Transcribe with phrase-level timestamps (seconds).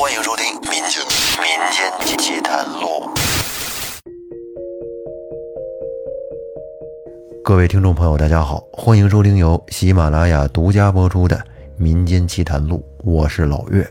[0.00, 1.04] 欢迎收听《民间
[1.42, 3.10] 民间奇谈录》。
[7.42, 11.36] 各位听众朋友，大家好，欢迎收听由喜马拉雅独家播出的
[11.76, 13.84] 《民间奇谈录》，我是老岳。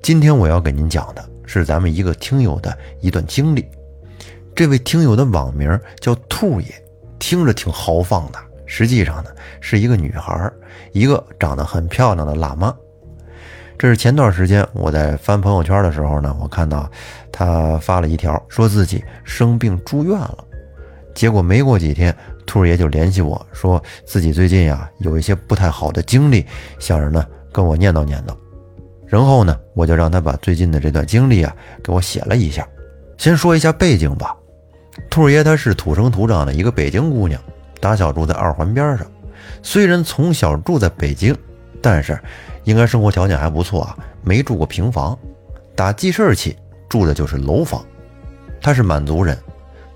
[0.00, 3.68] 今天我要给您讲的是咱们一个听友的一段经历。
[4.54, 6.72] 这位听友的网名叫兔爷，
[7.18, 9.30] 听着挺豪放的，实际上呢
[9.60, 10.48] 是一个女孩，
[10.92, 12.72] 一个长得很漂亮的辣妈。
[13.76, 16.88] 这是前段时间我在翻朋友圈的时候呢，我看到
[17.32, 20.44] 他发了一条，说自己生病住院了。
[21.14, 22.14] 结果没过几天，
[22.46, 26.44] 兔爷就联系我说自己最近呀有一些不太好的经历，
[26.78, 28.34] 想着呢跟我念叨念叨。
[29.06, 32.66] 然后呢，我就让他把最近的这段经历啊给我写了一下。
[33.16, 34.34] 先说一下背景吧，
[35.08, 37.40] 兔爷她是土生土长的一个北京姑娘，
[37.80, 39.06] 打小住在二环边上。
[39.62, 41.36] 虽然从小住在北京，
[41.84, 42.18] 但是。
[42.66, 45.18] 应该生活条件还不错啊，没住过平房，
[45.76, 46.56] 打记事起
[46.88, 47.84] 住的就是楼房。
[48.58, 49.36] 他是满族人，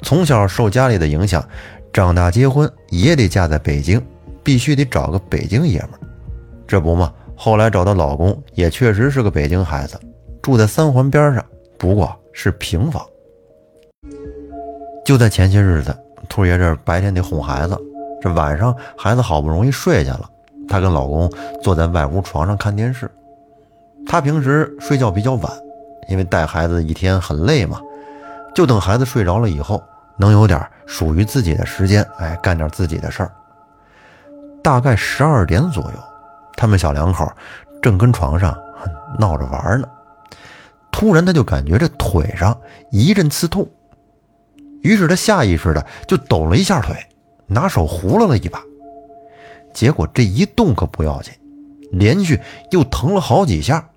[0.03, 1.43] 从小受家里的影响，
[1.91, 3.99] 长大结婚也得嫁在北京，
[4.43, 6.01] 必须得找个北京爷们儿。
[6.67, 9.99] 这不嘛，后来找到老公也确实是个北京孩子，
[10.43, 11.43] 住在三环边上，
[11.79, 13.03] 不过是平房。
[15.07, 15.97] 就在前些日子，
[16.29, 17.75] 兔爷这白天得哄孩子，
[18.21, 20.29] 这晚上孩子好不容易睡下了。
[20.69, 21.31] 她跟老公
[21.63, 23.11] 坐在外屋床上看电视。
[24.07, 25.53] 她平时睡觉比较晚，
[26.09, 27.81] 因为带孩子一天很累嘛，
[28.55, 29.83] 就等孩子睡着了以后，
[30.17, 33.33] 能有点属于自己的时间，哎，干点自己的事儿。
[34.63, 35.99] 大概十二点左右，
[36.57, 37.31] 他们小两口
[37.81, 38.57] 正跟床上
[39.19, 39.89] 闹着玩呢，
[40.91, 42.57] 突然他就感觉这腿上
[42.91, 43.67] 一阵刺痛，
[44.83, 46.97] 于是他下意识的就抖了一下腿，
[47.47, 48.61] 拿手胡了了一把。
[49.73, 51.33] 结果这一动可不要紧，
[51.93, 53.89] 连续又疼了好几下。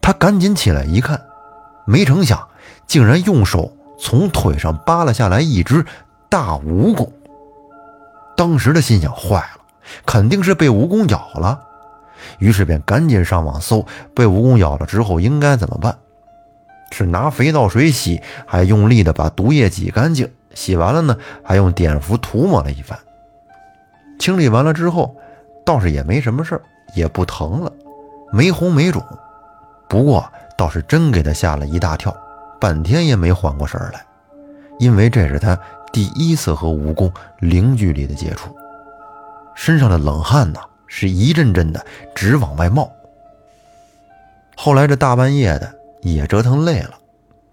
[0.00, 1.20] 他赶紧起来一看，
[1.86, 2.48] 没成想
[2.86, 5.84] 竟然用手从腿上扒了下来一只
[6.28, 7.08] 大蜈蚣。
[8.36, 9.60] 当时的心想：坏了，
[10.06, 11.60] 肯定是被蜈蚣咬了。
[12.38, 15.98] 于是便赶紧上网搜，被蜈蚣咬了之后应该怎么办？
[16.90, 20.30] 是拿肥皂水洗，还用力的把毒液挤干净。
[20.54, 22.98] 洗完了呢，还用碘伏涂抹了一番。
[24.18, 25.16] 清理完了之后，
[25.64, 26.62] 倒是也没什么事儿，
[26.94, 27.72] 也不疼了，
[28.32, 29.02] 没红没肿。
[29.88, 32.14] 不过倒是真给他吓了一大跳，
[32.60, 34.04] 半天也没缓过神来，
[34.78, 35.58] 因为这是他
[35.92, 38.54] 第一次和蜈蚣零距离的接触，
[39.54, 41.84] 身上的冷汗呐是一阵阵的
[42.14, 42.90] 直往外冒。
[44.56, 46.90] 后来这大半夜的也折腾累了，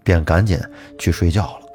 [0.02, 0.60] 便赶紧
[0.98, 1.66] 去睡觉了。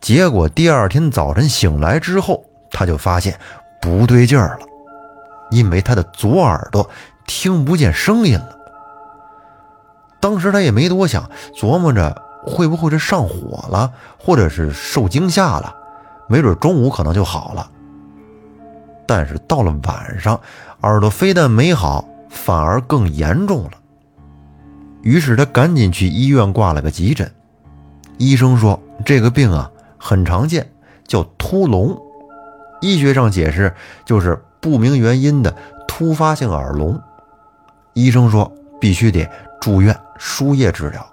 [0.00, 2.44] 结果第二天早晨醒来之后。
[2.74, 3.38] 他就发现
[3.80, 4.66] 不对劲儿了，
[5.50, 6.90] 因为他的左耳朵
[7.26, 8.58] 听不见声音了。
[10.20, 15.74] 当时他也没多想，琢磨着会不会是上火了，或者是受惊吓了，
[16.28, 17.70] 没准中午可能就好了。
[19.06, 20.40] 但是到了晚上，
[20.80, 23.70] 耳朵非但没好，反而更严重了。
[25.02, 27.30] 于是他赶紧去医院挂了个急诊，
[28.16, 30.66] 医生说这个病啊很常见，
[31.06, 32.00] 叫突聋。
[32.84, 33.74] 医学上解释
[34.04, 35.56] 就是不明原因的
[35.88, 37.00] 突发性耳聋，
[37.94, 39.26] 医生说必须得
[39.58, 41.06] 住院输液治疗。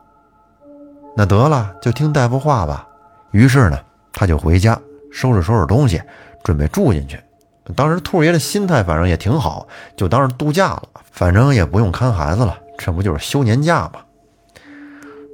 [1.16, 2.86] 那得了，就听大夫话吧。
[3.32, 3.80] 于是呢，
[4.12, 4.78] 他就回家
[5.14, 6.02] 收拾收拾东西，
[6.44, 7.18] 准备住进去。
[7.74, 9.66] 当时兔爷的心态反正也挺好，
[9.96, 10.84] 就当是度假了，
[11.14, 14.02] 反正也不用看孩子了，这不就是休年假吗？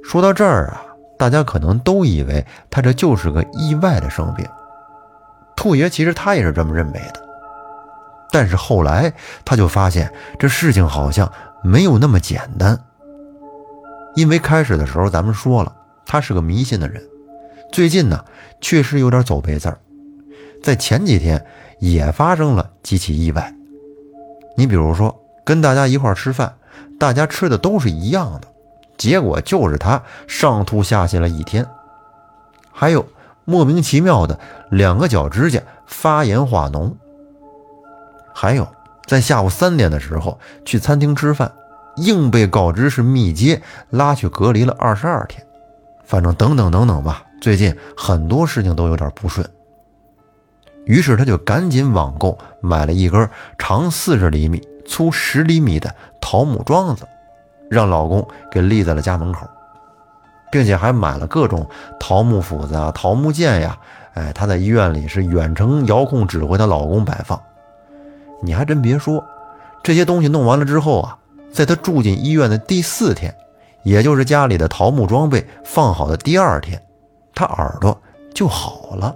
[0.04, 0.82] 说到这儿啊，
[1.18, 4.46] 大家可能都以为他这就是个意外的生病。
[5.58, 7.20] 兔爷其实他也是这么认为的，
[8.30, 9.12] 但是后来
[9.44, 10.08] 他就发现
[10.38, 11.28] 这事情好像
[11.64, 12.78] 没有那么简单。
[14.14, 15.74] 因为开始的时候咱们说了，
[16.06, 17.02] 他是个迷信的人，
[17.72, 18.24] 最近呢
[18.60, 19.80] 确实有点走背字儿，
[20.62, 21.44] 在前几天
[21.80, 23.52] 也发生了几起意外。
[24.56, 26.54] 你比如说跟大家一块吃饭，
[27.00, 28.46] 大家吃的都是一样的，
[28.96, 31.66] 结果就是他上吐下泻了一天，
[32.70, 33.04] 还有。
[33.48, 36.92] 莫名其妙的两个脚指甲发炎化脓，
[38.34, 38.68] 还有
[39.06, 41.50] 在下午三点的时候去餐厅吃饭，
[41.96, 45.42] 硬被告知是密接，拉去隔离了二十二天。
[46.04, 49.48] 反正等等等等吧，最近很多事情都有点不顺。
[50.84, 57.08] 于是他就赶紧网购买了一根长四十厘米、粗十厘米的桃木桩子，
[57.70, 59.48] 让老公给立在了家门口。
[60.50, 61.66] 并且还买了各种
[61.98, 63.78] 桃木斧子啊、桃木剑呀，
[64.14, 67.40] 哎，她在医院里是远程遥控指挥她老公摆放。
[68.42, 69.24] 你还真别说，
[69.82, 71.18] 这些东西弄完了之后啊，
[71.52, 73.34] 在他住进医院的第四天，
[73.82, 76.80] 也就是家里的桃木装备放好的第二天，
[77.34, 78.00] 他耳朵
[78.32, 79.14] 就好了，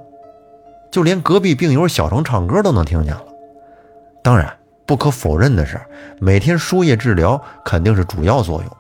[0.91, 3.25] 就连隔壁病友小声唱歌都能听见了。
[4.25, 4.53] 当然，
[4.87, 5.81] 不可否认的是，
[6.19, 8.77] 每天输液治疗肯定是主要作用。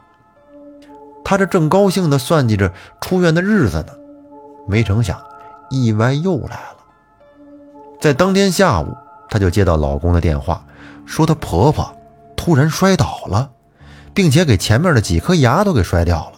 [1.25, 3.93] 他这正高兴地算计着出院的日子呢，
[4.67, 5.21] 没成想
[5.71, 6.77] 意外又来了。
[8.01, 8.97] 在当天下午，
[9.31, 10.65] 她就接到老公的电话，
[11.07, 11.95] 说她婆婆
[12.37, 13.51] 突然摔倒了，
[14.13, 16.33] 并且给前面的几颗牙都给摔掉了。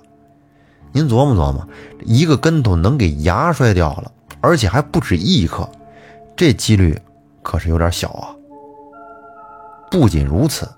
[0.92, 1.66] 您琢磨琢磨，
[2.02, 5.68] 一个跟头能给牙摔掉了，而且还不止一颗，
[6.36, 7.00] 这几率
[7.42, 8.28] 可是有点小啊。
[9.90, 10.68] 不仅如此，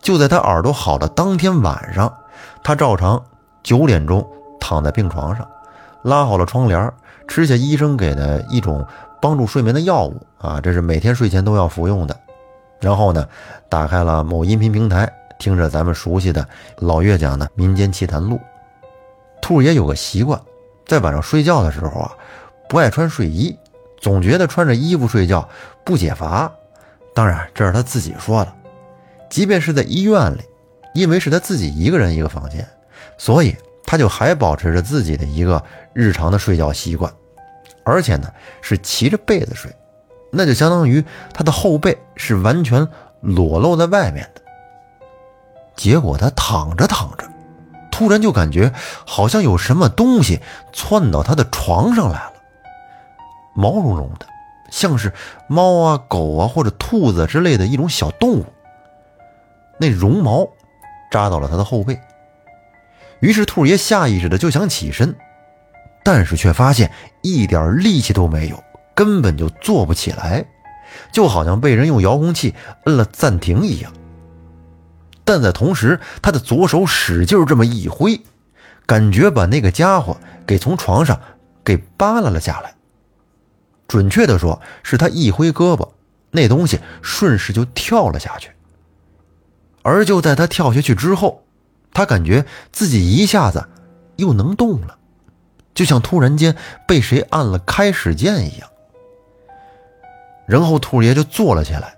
[0.00, 2.14] 就在她耳朵好的当天晚上，
[2.62, 3.22] 她照常
[3.66, 4.24] 九点钟
[4.60, 5.44] 躺在病床上，
[6.04, 6.92] 拉好了窗帘，
[7.26, 8.86] 吃下医生给的一种。
[9.18, 12.16] 帮助睡眠的药物啊，这是每天睡前都要服用的。
[12.80, 13.26] 然后呢，
[13.68, 16.46] 打开了某音频平台，听着咱们熟悉的
[16.78, 18.36] 老岳讲的《民间奇谈录》。
[19.40, 20.40] 兔爷有个习惯，
[20.86, 22.12] 在晚上睡觉的时候啊，
[22.68, 23.56] 不爱穿睡衣，
[23.98, 25.48] 总觉得穿着衣服睡觉
[25.82, 26.52] 不解乏。
[27.14, 28.52] 当然，这是他自己说的。
[29.30, 30.42] 即便是在医院里，
[30.94, 32.68] 因为是他自己一个人一个房间，
[33.18, 35.62] 所以他就还保持着自己的一个
[35.92, 37.12] 日常的睡觉习惯。
[37.84, 39.70] 而且呢，是骑着被子睡，
[40.32, 42.86] 那就相当于他的后背是完全
[43.20, 44.42] 裸露在外面的。
[45.76, 47.24] 结果他躺着躺着，
[47.92, 48.72] 突然就感觉
[49.06, 50.40] 好像有什么东西
[50.72, 52.32] 窜到他的床上来了，
[53.54, 54.26] 毛茸茸的，
[54.70, 55.12] 像是
[55.46, 58.46] 猫啊、狗啊或者兔子之类的一种小动物。
[59.78, 60.48] 那绒毛
[61.10, 62.00] 扎到了他的后背，
[63.20, 65.14] 于是兔爷下意识的就想起身。
[66.04, 66.92] 但是却发现
[67.22, 68.62] 一点力气都没有，
[68.94, 70.46] 根本就坐不起来，
[71.10, 72.54] 就好像被人用遥控器
[72.84, 73.92] 摁了暂停一样。
[75.24, 78.20] 但在同时，他的左手使劲这么一挥，
[78.86, 80.16] 感觉把那个家伙
[80.46, 81.20] 给从床上
[81.64, 82.74] 给扒拉了下来。
[83.88, 85.90] 准确的说，是他一挥胳膊，
[86.30, 88.50] 那东西顺势就跳了下去。
[89.82, 91.45] 而就在他跳下去之后，
[91.92, 93.68] 他感觉自己一下子
[94.16, 94.96] 又能动了。
[95.74, 96.56] 就像突然间
[96.88, 98.68] 被谁按了开始键一样，
[100.46, 101.94] 然后兔爷就坐了起来，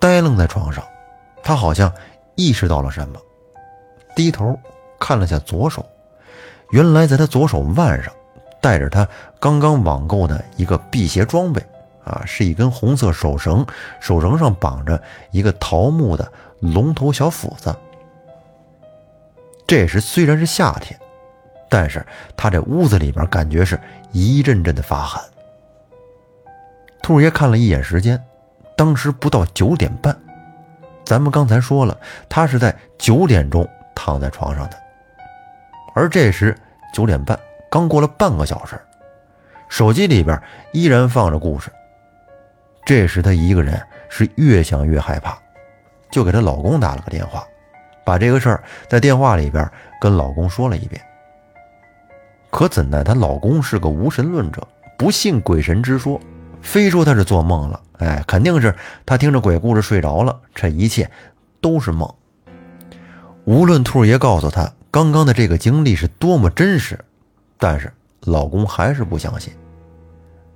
[0.00, 0.82] 呆愣在床上。
[1.42, 1.92] 他好像
[2.36, 3.20] 意识到了什么，
[4.16, 4.58] 低头
[4.98, 5.84] 看了下左手，
[6.70, 8.10] 原来在他左手腕上
[8.62, 9.06] 戴着他
[9.38, 11.62] 刚刚网购的一个辟邪装备
[12.04, 13.66] 啊，是一根红色手绳，
[14.00, 15.02] 手绳上绑着
[15.32, 17.76] 一个桃木的龙头小斧子。
[19.68, 20.98] 这时虽然是夏天。
[21.70, 22.02] 但是
[22.34, 23.78] 他这屋子里边感觉是
[24.10, 25.22] 一阵阵的发寒。
[27.02, 28.18] 兔爷看了一眼时间，
[28.74, 30.18] 当时不到九点半。
[31.04, 31.94] 咱们刚才说了，
[32.26, 34.78] 他是在九点钟躺在床上的，
[35.94, 36.56] 而这时
[36.94, 37.38] 九点半
[37.70, 38.80] 刚过了半个小时，
[39.68, 40.40] 手机里边
[40.72, 41.70] 依然放着故事。
[42.86, 43.78] 这时他一个人
[44.08, 45.38] 是越想越害怕，
[46.10, 47.46] 就给她老公打了个电话，
[48.08, 49.70] 把这个事儿在电话里边
[50.00, 50.98] 跟老公说了一遍。
[52.48, 54.66] 可怎奈她老公是个无神论者，
[54.96, 56.18] 不信鬼神之说，
[56.62, 57.78] 非说她是做梦了。
[57.98, 58.74] 哎，肯定是
[59.04, 61.10] 她听着鬼故事睡着了，这一切
[61.60, 62.10] 都是梦。
[63.44, 66.98] 无论兔爷告诉她刚刚的这个经历是多么真实，
[67.58, 69.52] 但是老公还是不相信。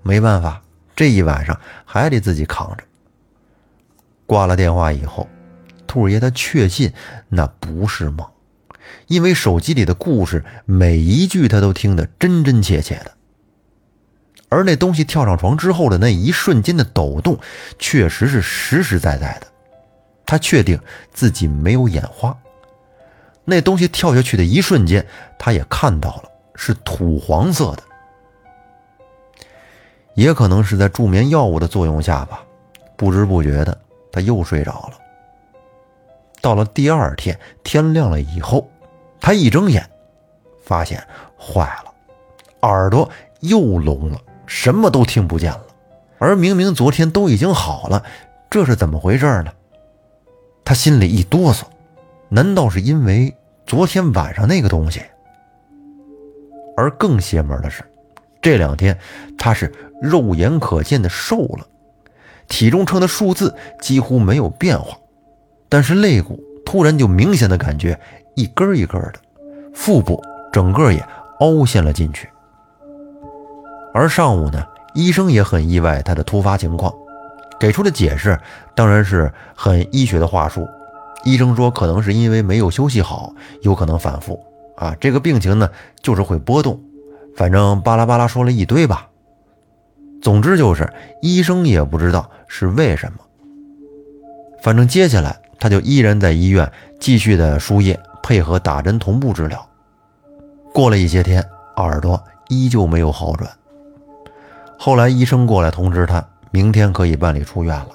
[0.03, 0.63] 没办法，
[0.97, 2.85] 这一晚上还得自己扛着。
[4.25, 5.29] 挂了电话以后，
[5.93, 6.95] 兔爷他确信
[7.29, 8.27] 那不是梦。
[9.09, 13.13] 因为手机里的故事每一句他都听得真真切切的，
[14.49, 17.39] 而那东西跳上床之后的那一瞬间的抖动，
[17.79, 19.47] 确实是实实在在的。
[20.25, 20.81] 他确定
[21.13, 22.35] 自己没有眼花。
[23.45, 25.07] 那东西跳下去的一瞬间，
[25.39, 27.83] 他也看到了，是土黄色的。
[30.15, 32.43] 也可能是在助眠药物的作用下吧，
[32.97, 33.79] 不知不觉的
[34.11, 35.02] 他又睡着了。
[36.43, 38.69] 到了第二天天亮了以后。
[39.25, 39.89] 他一睁眼，
[40.65, 41.01] 发现
[41.39, 41.95] 坏了，
[42.63, 43.09] 耳朵
[43.39, 45.65] 又聋了，什么都听不见了。
[46.19, 48.03] 而明明昨天都已经好了，
[48.51, 49.53] 这是怎么回事呢？
[50.65, 51.63] 他心里一哆嗦，
[52.29, 53.33] 难道是因为
[53.65, 55.01] 昨天晚上那个东西？
[56.77, 57.85] 而更邪门的是，
[58.41, 58.99] 这两天
[59.39, 61.65] 他是肉眼可见的瘦了，
[62.49, 64.99] 体重秤的数字几乎没有变化，
[65.73, 67.99] 但是肋骨突然就明显的感觉。
[68.35, 69.15] 一根一根的，
[69.75, 71.03] 腹部整个也
[71.41, 72.29] 凹陷了进去。
[73.95, 74.63] 而上午呢，
[74.95, 76.93] 医生也很意外他的突发情况，
[77.59, 78.39] 给出的解释
[78.75, 80.67] 当然是很医学的话术，
[81.25, 84.39] 医生说可能是因为没有休息好，有可能反复
[84.77, 84.95] 啊。
[84.99, 85.71] 这个病情呢，
[86.03, 86.79] 就是会波动，
[87.35, 89.09] 反正巴拉巴拉说了一堆吧。
[90.23, 93.19] 总之就是医生也不知道是为什么。
[94.63, 99.65] 反正接下来他就依然在医院继续的输液，配合打针同步治疗。
[100.75, 101.41] 过了一些天，
[101.77, 103.49] 耳朵依旧没有好转。
[104.77, 107.91] 后来医生过来通知他，明天可以办理出院了。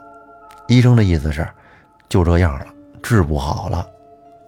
[0.69, 1.45] 医生的意思是，
[2.07, 2.67] 就这样了，
[3.03, 3.86] 治不好了，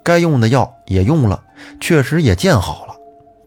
[0.02, 1.44] 该用的药也用了，
[1.82, 2.96] 确实也见好了，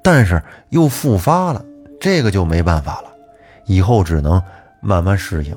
[0.03, 1.65] 但是又复发了，
[1.99, 3.11] 这个就没办法了，
[3.65, 4.43] 以后只能
[4.83, 5.57] 慢慢适应，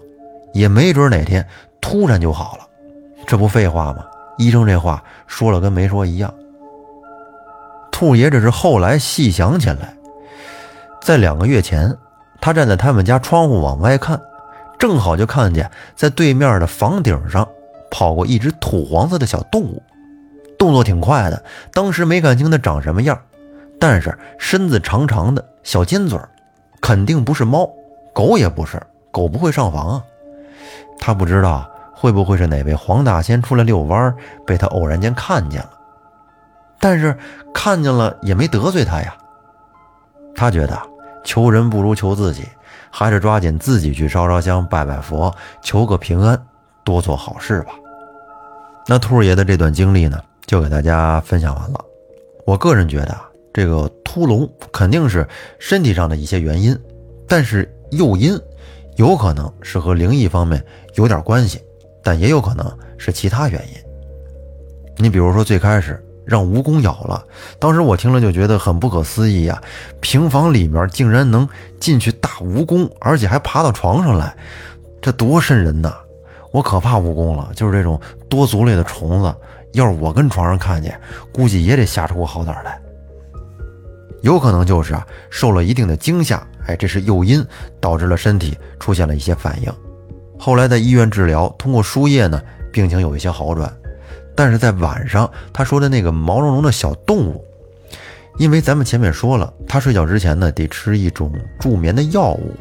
[0.53, 1.45] 也没准哪天
[1.81, 2.65] 突然就好了。
[3.27, 4.05] 这不废话吗？
[4.37, 6.33] 医生这话说了跟没说一样。
[7.91, 9.95] 兔爷这是后来细想起来，
[11.01, 11.95] 在两个月前，
[12.41, 14.19] 他站在他们家窗户往外看，
[14.77, 17.47] 正好就看见在对面的房顶上
[17.89, 19.81] 跑过一只土黄色的小动物，
[20.59, 21.41] 动作挺快的。
[21.71, 23.17] 当时没看清它长什么样，
[23.79, 26.19] 但是身子长长的，小尖嘴
[26.81, 27.69] 肯定不是猫，
[28.13, 30.03] 狗也不是，狗不会上房啊。
[30.99, 31.65] 他不知道。
[31.95, 34.13] 会不会是哪位黄大仙出来遛弯，
[34.45, 35.71] 被他偶然间看见了？
[36.79, 37.17] 但是
[37.53, 39.15] 看见了也没得罪他呀。
[40.35, 40.77] 他觉得
[41.23, 42.43] 求人不如求自己，
[42.91, 46.39] 还是抓紧自己去烧烧香、拜拜佛，求个平安，
[46.83, 47.71] 多做好事吧。
[48.85, 51.79] 那兔爷的这段经历呢，就给大家分享完了。
[52.45, 56.77] 我个人觉得啊，这个秃龙肯定是身体上的一些原因，
[57.27, 58.37] 但是诱因
[58.97, 60.63] 有可能是和灵异方面
[60.95, 61.59] 有点关系。
[62.05, 63.73] 但也有可能是其他原因。
[64.97, 67.25] 你比如说，最开始让蜈蚣咬了，
[67.59, 69.59] 当时我听了就觉得很不可思议呀！
[70.01, 74.35] 平房里面竟然能进去大蜈蚣，而且还爬到床上来，
[75.01, 75.93] 这多瘆人呐！
[76.51, 79.35] 我可怕蜈蚣了，就是这种多足类的虫子，
[79.73, 80.97] 要是我跟床上看见，
[81.33, 82.79] 估计也得吓出个好歹来。
[84.21, 87.45] 有可能就是啊，受了一定的惊吓，哎，这是诱因，
[87.81, 89.71] 导致了身体出现了一些反应。
[90.37, 93.71] 后来在医院治疗，通过输液呢，病情有一些好转。
[94.35, 97.43] 但是在晚上，他说的那个毛茸茸的小动物，
[98.37, 102.53] 因为咱们前面说了，他睡觉之前呢得吃一种助眠的药物，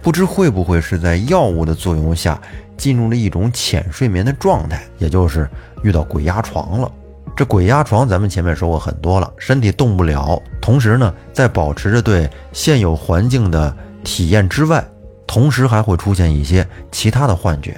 [0.00, 2.40] 不知会不会是在药物的作用下
[2.78, 5.46] 进入了一种浅睡眠的状态，也就是
[5.82, 6.90] 遇到鬼压床了。
[7.36, 14.82] 这鬼压床，咱们前面说过很多了，身体动不了，同时呢，在保持着对现有环境的体验之外。
[15.28, 17.76] 同时还会出现一些其他的幻觉，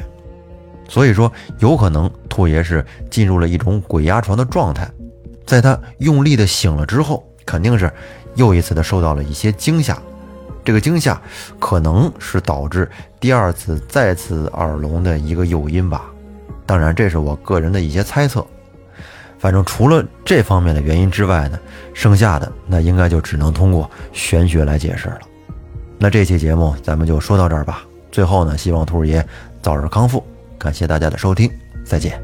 [0.88, 4.88] 所以说有可能兔爷是进入了一种鬼压床的状态，
[5.45, 7.92] 在他用力的醒了之后，肯定是
[8.37, 10.00] 又一次的受到了一些惊吓，
[10.64, 11.21] 这个惊吓
[11.59, 12.88] 可能是导致
[13.19, 16.04] 第二次再次耳聋的一个诱因吧，
[16.64, 18.47] 当然这是我个人的一些猜测，
[19.40, 21.59] 反正除了这方面的原因之外呢，
[21.92, 25.21] 剩下的那应该就只能通过玄学来解释了。
[26.02, 27.85] 那这期节目咱们就说到这儿吧。
[28.11, 29.25] 最后呢，希望兔爷
[29.61, 30.25] 早日康复。
[30.59, 31.50] 感谢大家的收听，
[31.85, 32.19] 再见。